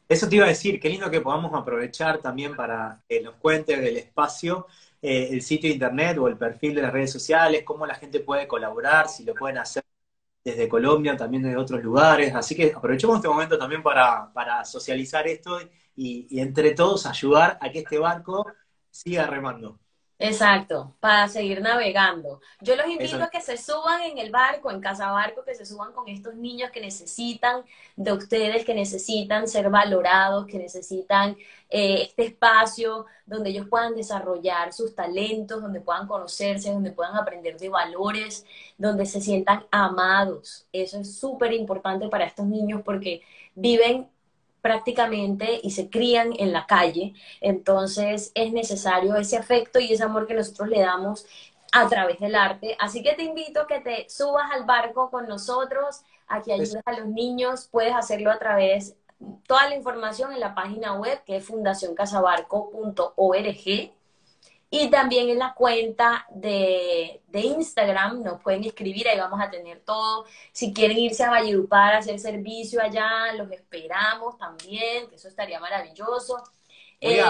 [0.07, 3.79] Eso te iba a decir, qué lindo que podamos aprovechar también para que nos cuente
[3.79, 4.67] del espacio
[5.07, 8.21] eh, el sitio de internet o el perfil de las redes sociales, cómo la gente
[8.21, 9.85] puede colaborar, si lo pueden hacer
[10.43, 12.35] desde Colombia, también de otros lugares.
[12.35, 15.59] Así que aprovechemos este momento también para, socializar esto
[15.95, 18.47] y entre todos ayudar a que este barco
[18.91, 19.79] siga remando.
[20.19, 22.41] Exacto, para seguir navegando.
[22.61, 25.67] Yo los invito a que se suban en el barco, en Casa Barco, que se
[25.67, 27.65] suban con estos niños que necesitan
[27.97, 31.37] de ustedes, que necesitan ser valorados, que necesitan
[31.69, 37.59] eh, este espacio donde ellos puedan desarrollar sus talentos, donde puedan conocerse, donde puedan aprender
[37.59, 38.47] de valores,
[38.79, 40.67] donde se sientan amados.
[40.73, 43.23] Eso es súper importante para estos niños porque
[43.57, 44.09] viven
[44.65, 47.13] prácticamente y se crían en la calle.
[47.43, 51.27] Entonces es necesario ese afecto y ese amor que nosotros le damos
[51.71, 52.75] a través del arte.
[52.81, 56.81] Así que te invito a que te subas al barco con nosotros, a que ayudes
[56.87, 57.69] a los niños.
[57.71, 58.97] Puedes hacerlo a través,
[59.47, 63.93] toda la información en la página web que es fundacioncasabarco.org
[64.77, 70.27] y también en la cuenta de, Instagram nos pueden escribir, ahí vamos a tener todo.
[70.51, 75.61] Si quieren irse a Valledupar a hacer servicio allá, los esperamos también, que eso estaría
[75.61, 76.39] maravilloso.
[77.01, 77.23] Voy eh,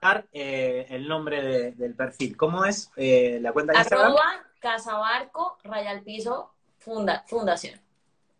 [0.00, 2.36] a, eh, el nombre del perfil.
[2.36, 4.06] ¿Cómo es eh, la cuenta de Instagram?
[4.06, 7.80] Arroba Casabarco, Rayal Piso, Fundación.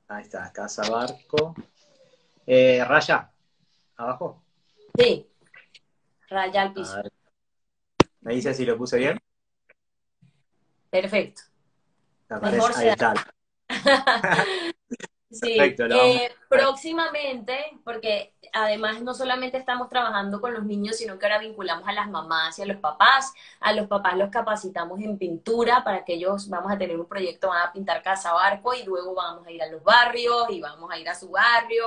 [0.09, 1.55] Ahí está, Casabarco.
[2.49, 3.31] raya,
[3.96, 4.42] abajo.
[4.99, 5.29] Sí,
[6.29, 7.03] Rayal Piso.
[8.23, 9.19] ¿Me dice si lo puse bien?
[10.91, 11.43] Perfecto.
[12.43, 13.15] Mejor ahí está.
[15.33, 21.39] Sí, eh, próximamente, porque además no solamente estamos trabajando con los niños, sino que ahora
[21.39, 23.33] vinculamos a las mamás y a los papás.
[23.61, 27.51] A los papás los capacitamos en pintura para que ellos vamos a tener un proyecto,
[27.51, 30.91] van a pintar casa barco y luego vamos a ir a los barrios y vamos
[30.91, 31.85] a ir a su barrio.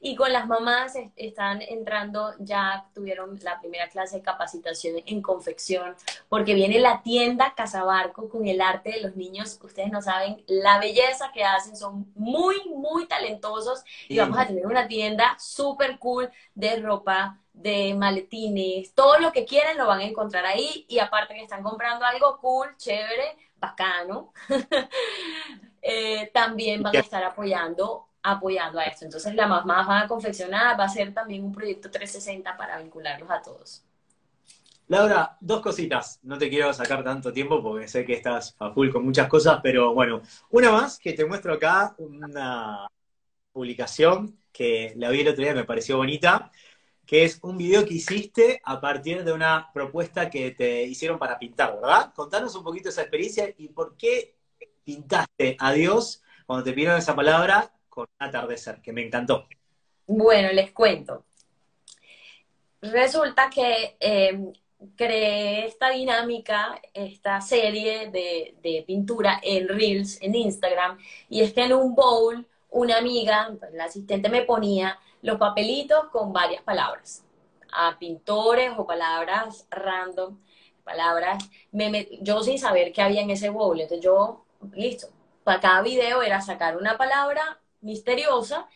[0.00, 5.94] Y con las mamás están entrando, ya tuvieron la primera clase de capacitación en confección,
[6.28, 9.58] porque viene la tienda Casa Barco con el arte de los niños.
[9.62, 14.66] Ustedes no saben la belleza que hacen, son muy, muy talentosos y vamos a tener
[14.66, 20.04] una tienda súper cool de ropa, de maletines, todo lo que quieran lo van a
[20.04, 24.32] encontrar ahí y aparte que están comprando algo cool, chévere, bacano,
[25.82, 29.04] eh, también van a estar apoyando apoyando a esto.
[29.04, 33.30] Entonces la mamá va a confeccionar, va a ser también un proyecto 360 para vincularlos
[33.30, 33.84] a todos.
[34.88, 36.20] Laura, dos cositas.
[36.22, 39.60] No te quiero sacar tanto tiempo porque sé que estás a full con muchas cosas,
[39.62, 42.86] pero bueno, una más que te muestro acá, una
[43.56, 46.52] publicación que la vi el otro día me pareció bonita,
[47.06, 51.38] que es un video que hiciste a partir de una propuesta que te hicieron para
[51.38, 52.12] pintar, ¿verdad?
[52.14, 54.34] Contanos un poquito esa experiencia y por qué
[54.84, 59.48] pintaste a Dios cuando te pidieron esa palabra con atardecer, que me encantó.
[60.06, 61.24] Bueno, les cuento.
[62.82, 64.52] Resulta que eh,
[64.96, 70.98] creé esta dinámica, esta serie de, pintura en Reels, en Instagram,
[71.30, 76.32] y es que en un bowl una amiga, la asistente me ponía los papelitos con
[76.32, 77.24] varias palabras,
[77.72, 80.38] a pintores o palabras random,
[80.84, 81.44] palabras,
[82.20, 85.08] yo sin saber qué había en ese bowl, entonces yo, listo,
[85.44, 88.68] para cada video era sacar una palabra misteriosa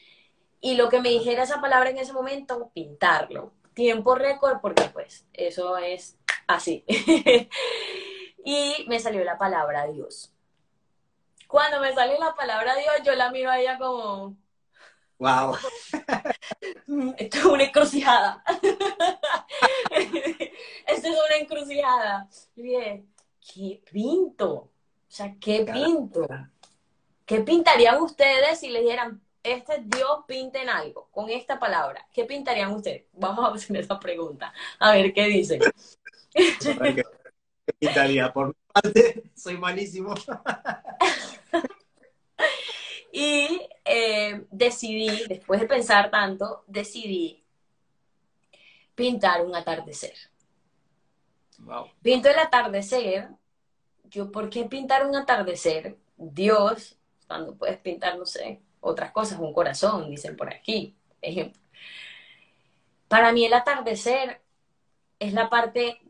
[0.60, 5.26] y lo que me dijera esa palabra en ese momento, pintarlo tiempo récord porque pues
[5.32, 6.84] eso es así.
[8.44, 10.32] y me salió la palabra Dios.
[11.50, 14.36] Cuando me sale la palabra Dios, yo la miro a ella como...
[15.18, 15.56] Wow.
[17.18, 18.44] Esto es una encrucijada.
[19.90, 22.28] Esto es una encrucijada.
[22.54, 23.04] Dije,
[23.40, 24.52] ¿qué pinto?
[24.52, 24.70] O
[25.08, 26.26] sea, ¿qué pinto?
[27.26, 32.72] ¿Qué pintarían ustedes si le dieran este Dios pinten algo con esta palabra, ¿qué pintarían
[32.72, 33.06] ustedes?
[33.12, 35.60] Vamos a hacer esa pregunta, a ver qué dicen.
[36.32, 37.02] ¿Qué
[37.78, 38.32] pintaría?
[38.32, 40.14] Por mi parte, soy malísimo.
[43.12, 47.42] y eh, decidí, después de pensar tanto, decidí
[48.94, 50.14] pintar un atardecer.
[52.02, 53.28] Pinto el atardecer.
[54.04, 55.96] Yo, ¿por qué pintar un atardecer?
[56.16, 61.60] Dios, cuando puedes pintar, no sé, otras cosas, un corazón, dicen por aquí, ejemplo.
[63.08, 64.40] Para mí el atardecer
[65.18, 66.00] es la parte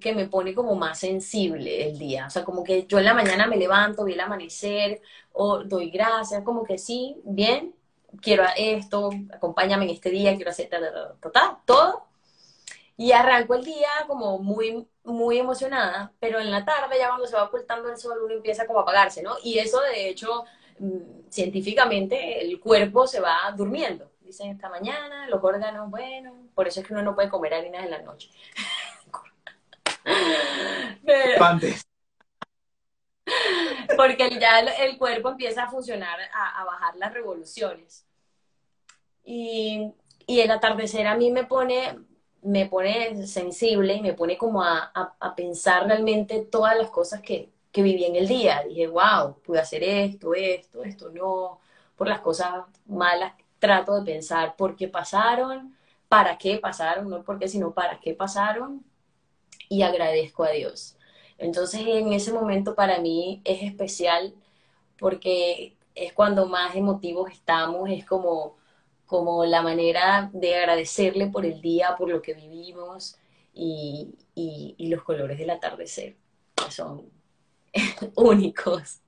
[0.00, 2.26] que me pone como más sensible el día.
[2.26, 5.00] O sea, como que yo en la mañana me levanto, vi el amanecer,
[5.32, 7.74] o doy gracias, como que sí, bien,
[8.20, 10.68] quiero esto, acompáñame en este día, quiero hacer
[11.64, 12.06] todo.
[12.96, 17.36] Y arranco el día como muy, muy emocionada, pero en la tarde, ya cuando se
[17.36, 19.36] va ocultando el sol, uno empieza como a apagarse, ¿no?
[19.42, 20.44] Y eso, de hecho,
[20.82, 24.10] Mm, científicamente el cuerpo se va durmiendo.
[24.20, 27.84] Dicen esta mañana, los órganos, bueno, por eso es que uno no puede comer harinas
[27.84, 28.30] en la noche.
[33.96, 38.06] porque ya el, cuerpo empieza a funcionar, a, bajar las revoluciones.
[39.24, 39.92] Y,
[40.26, 41.98] el atardecer a mí me pone,
[42.42, 47.50] me pone sensible y me pone como a, a pensar realmente todas las cosas que,
[47.72, 48.62] que viví en el día.
[48.68, 51.60] Dije, wow, pude hacer esto, esto, esto no.
[51.96, 55.76] Por las cosas malas trato de pensar por qué pasaron,
[56.08, 58.84] para qué pasaron, no por qué, sino para qué pasaron.
[59.72, 60.96] Y agradezco a Dios.
[61.38, 64.34] Entonces en ese momento para mí es especial
[64.98, 68.56] porque es cuando más emotivos estamos, es como,
[69.06, 73.16] como la manera de agradecerle por el día, por lo que vivimos
[73.54, 76.16] y, y los colores del atardecer,
[76.56, 77.10] que son
[78.16, 79.00] únicos.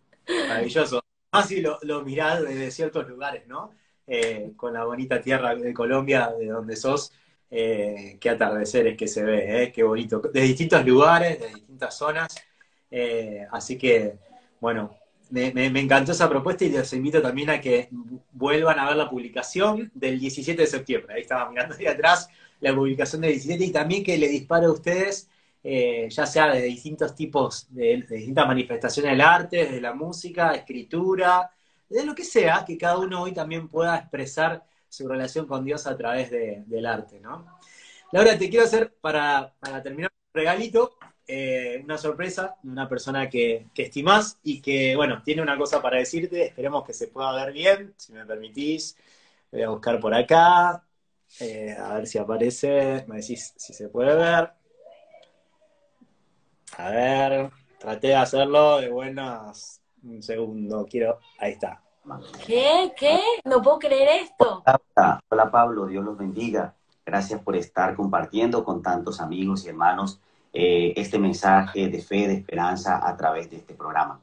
[0.47, 1.03] Maravilloso.
[1.31, 3.73] Así lo, lo mirás desde ciertos lugares, ¿no?
[4.07, 7.13] Eh, con la bonita tierra de Colombia, de donde sos,
[7.51, 10.21] eh, qué atardeceres que se ve, eh, qué bonito.
[10.21, 12.35] De distintos lugares, de distintas zonas.
[13.51, 14.19] así que,
[14.61, 14.97] bueno,
[15.31, 17.89] me, encantó esa propuesta y les invito también a que
[18.33, 21.15] vuelvan a ver la publicación del 17 de septiembre.
[21.15, 22.29] Ahí estaba mirando ahí atrás
[22.61, 25.29] la publicación del 17 y también que le dispare a ustedes
[25.67, 31.51] eh, ya sea de distintos tipos, de, distintas manifestaciones del arte, de la música, escritura,
[31.89, 34.63] de lo que sea, que cada uno hoy también pueda expresar
[34.95, 37.59] su relación con Dios a través del arte, ¿no?
[38.13, 43.67] Laura, te quiero hacer, para, terminar, un regalito, eh, una sorpresa de una persona que,
[43.75, 46.45] que estimás y que, bueno, tiene una cosa para decirte.
[46.47, 48.97] Esperemos que se pueda ver bien, si me permitís.
[49.51, 50.85] Voy a buscar por acá,
[51.41, 53.05] eh, a ver si aparece.
[53.09, 54.53] Me decís si se puede ver.
[56.77, 59.81] A ver, traté de hacerlo de buenas.
[60.03, 61.19] Un segundo, quiero.
[61.39, 61.84] Ahí está.
[62.47, 62.93] ¿Qué?
[62.99, 63.19] ¿Qué?
[63.45, 64.63] No puedo creer esto.
[65.31, 66.75] Hola, Pablo, Dios los bendiga.
[67.05, 70.21] Gracias por estar compartiendo con tantos amigos y hermanos
[70.53, 74.21] eh, este mensaje de fe, de esperanza a través de este programa.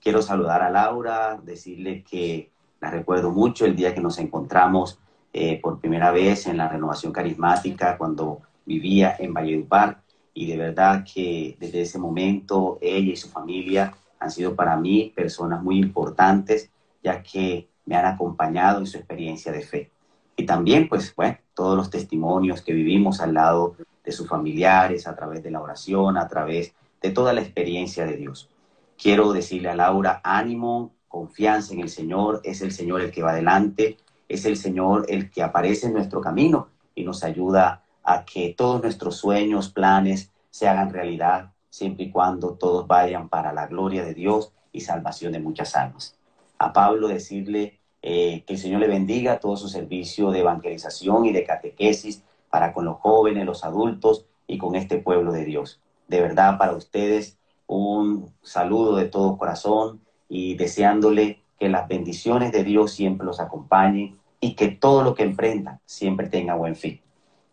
[0.00, 2.50] Quiero saludar a Laura, decirle que
[2.80, 4.98] la recuerdo mucho el día que nos encontramos
[5.32, 10.02] eh, por primera vez en la renovación carismática cuando vivía en Valledupar
[10.32, 15.12] y de verdad que desde ese momento ella y su familia han sido para mí
[15.14, 16.70] personas muy importantes
[17.02, 19.90] ya que me han acompañado en su experiencia de fe.
[20.36, 25.14] Y también, pues, bueno, todos los testimonios que vivimos al lado de sus familiares, a
[25.14, 26.72] través de la oración, a través
[27.02, 28.48] de toda la experiencia de Dios.
[28.96, 33.32] Quiero decirle a Laura, ánimo, confianza en el Señor, es el Señor el que va
[33.32, 33.96] adelante,
[34.28, 38.82] es el Señor el que aparece en nuestro camino y nos ayuda a que todos
[38.82, 44.14] nuestros sueños, planes se hagan realidad, siempre y cuando todos vayan para la gloria de
[44.14, 46.19] Dios y salvación de muchas almas
[46.60, 51.32] a Pablo decirle eh, que el Señor le bendiga todo su servicio de evangelización y
[51.32, 55.80] de catequesis para con los jóvenes, los adultos y con este pueblo de Dios.
[56.06, 62.62] De verdad, para ustedes, un saludo de todo corazón y deseándole que las bendiciones de
[62.62, 67.00] Dios siempre los acompañen y que todo lo que emprendan siempre tenga buen fin.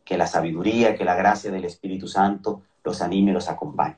[0.03, 3.95] Que la sabiduría, que la gracia del Espíritu Santo los anime y los acompañe.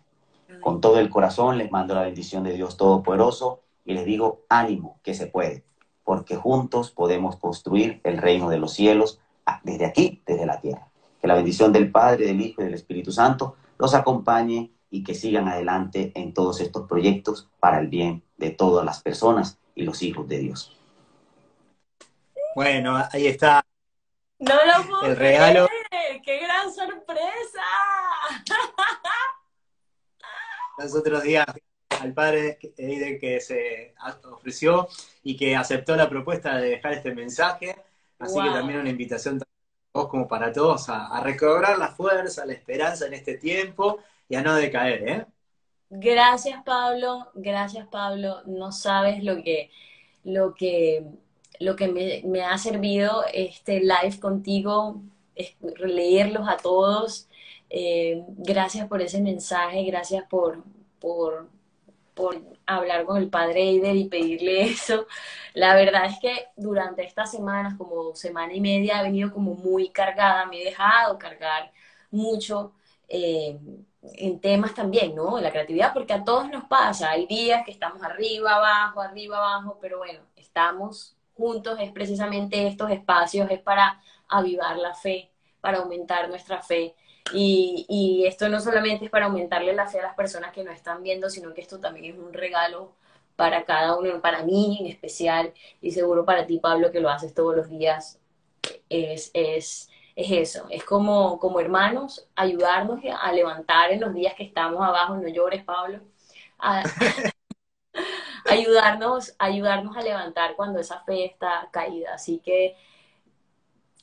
[0.61, 4.99] Con todo el corazón les mando la bendición de Dios Todopoderoso y les digo, ánimo,
[5.01, 5.63] que se puede,
[6.03, 10.87] porque juntos podemos construir el reino de los cielos ah, desde aquí, desde la tierra.
[11.19, 15.15] Que la bendición del Padre, del Hijo y del Espíritu Santo los acompañe y que
[15.15, 20.03] sigan adelante en todos estos proyectos para el bien de todas las personas y los
[20.03, 20.77] hijos de Dios.
[22.53, 23.65] Bueno, ahí está.
[24.37, 25.67] No lo puedo el regalo.
[26.23, 27.63] ¡Qué gran sorpresa!
[30.77, 31.47] Los otros días
[31.99, 33.93] al padre Eide que se
[34.31, 34.87] ofreció
[35.23, 37.75] y que aceptó la propuesta de dejar este mensaje.
[38.17, 39.49] Así que también una invitación para
[39.93, 44.41] vos como para todos a, recobrar la fuerza, la esperanza en este tiempo y a
[44.41, 45.25] no decaer, ¿eh?
[45.89, 47.29] Gracias, Pablo.
[47.33, 48.43] Gracias, Pablo.
[48.45, 49.71] No sabes lo que,
[50.23, 51.03] lo que,
[51.59, 55.01] lo que me, ha servido este live contigo,
[55.79, 57.27] leerlos a todos.
[57.69, 60.63] Eh, gracias por ese mensaje, gracias por,
[60.99, 61.47] por,
[62.19, 65.07] por hablar con el padre Eider y pedirle eso.
[65.53, 69.89] La verdad es que durante estas semanas, como semana y media, he venido como muy
[69.89, 71.71] cargada, me he dejado cargar
[72.11, 72.73] mucho
[73.07, 73.57] eh,
[74.01, 75.39] en temas también, ¿no?
[75.39, 79.77] La creatividad, porque a todos nos pasa, hay días que estamos arriba, abajo, arriba, abajo,
[79.81, 86.27] pero bueno, estamos juntos, es precisamente estos espacios, es para avivar la fe, para aumentar
[86.27, 86.95] nuestra fe
[87.33, 91.03] y, esto no solamente es para aumentarle la fe a las personas que nos están
[91.03, 92.93] viendo, sino que esto también es un regalo
[93.35, 97.33] para cada uno, para mí en especial, y seguro para ti, Pablo, que lo haces
[97.33, 98.19] todos los días,
[98.89, 104.43] es, es, es eso, es como, como hermanos, ayudarnos a levantar en los días que
[104.43, 106.01] estamos abajo, no llores, Pablo,
[108.49, 112.13] ayudarnos, ayudarnos a levantar cuando esa fe está caída.
[112.13, 112.75] Así que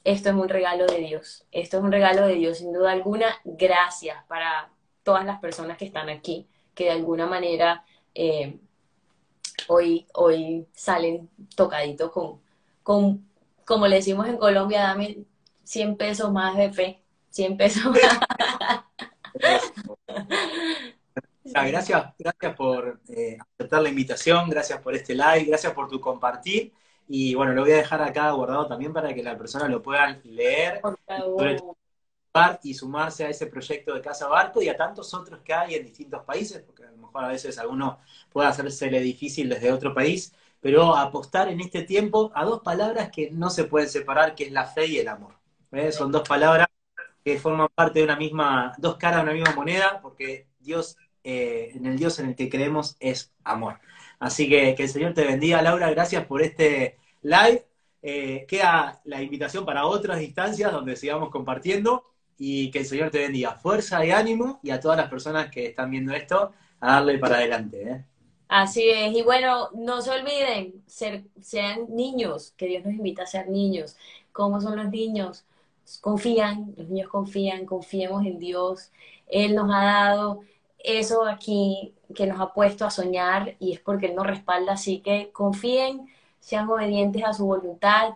[0.06, 1.44] esto es un regalo de Dios.
[1.50, 3.26] Esto es un regalo de Dios, sin duda alguna.
[3.44, 4.70] Gracias para
[5.02, 7.84] todas las personas que están aquí, que de alguna manera
[8.14, 8.56] eh,
[9.66, 12.40] hoy, hoy salen tocaditos con,
[12.84, 13.28] con,
[13.64, 15.24] como le decimos en Colombia, dame
[15.64, 17.02] 100 pesos más de fe.
[17.30, 17.92] 100 pesos
[21.44, 26.72] Gracias, gracias por eh, aceptar la invitación, gracias por este live, gracias por tu compartir.
[27.08, 30.18] Y bueno, lo voy a dejar acá guardado también para que la persona lo pueda
[30.24, 30.80] leer
[32.62, 35.84] y sumarse a ese proyecto de Casa Barco y a tantos otros que hay en
[35.84, 37.98] distintos países, porque a lo mejor a veces alguno
[38.30, 43.30] puede hacérsele difícil desde otro país, pero apostar en este tiempo a dos palabras que
[43.30, 45.34] no se pueden separar, que es la fe y el amor.
[45.72, 45.92] ¿eh?
[45.92, 46.66] Son dos palabras
[47.24, 51.72] que forman parte de una misma, dos caras de una misma moneda, porque Dios, eh,
[51.74, 53.80] en el Dios en el que creemos es amor.
[54.18, 57.64] Así que que el Señor te bendiga, Laura, gracias por este live.
[58.02, 62.04] Eh, queda la invitación para otras instancias donde sigamos compartiendo
[62.38, 63.52] y que el Señor te bendiga.
[63.54, 67.36] Fuerza y ánimo y a todas las personas que están viendo esto, a darle para
[67.36, 67.82] adelante.
[67.82, 68.04] ¿eh?
[68.48, 73.26] Así es, y bueno, no se olviden, ser, sean niños, que Dios nos invita a
[73.26, 73.96] ser niños.
[74.32, 75.44] ¿Cómo son los niños?
[76.00, 78.92] Confían, los niños confían, confiemos en Dios.
[79.26, 80.40] Él nos ha dado
[80.78, 84.74] eso aquí que nos ha puesto a soñar y es porque Él nos respalda.
[84.74, 86.06] Así que confíen,
[86.40, 88.14] sean obedientes a su voluntad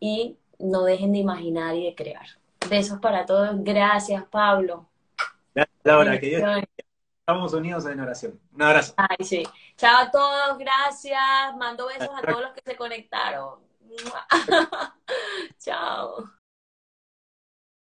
[0.00, 2.26] y no dejen de imaginar y de crear.
[2.68, 3.50] Besos para todos.
[3.58, 4.86] Gracias, Pablo.
[5.54, 6.18] Gracias, Laura.
[6.18, 6.42] Que Dios
[7.28, 8.40] Estamos unidos en oración.
[8.54, 8.94] Un abrazo.
[8.96, 9.42] Ay, sí.
[9.76, 10.56] Chao a todos.
[10.58, 11.20] Gracias.
[11.58, 13.60] Mando besos a todos los que se conectaron.
[15.58, 16.37] Chao.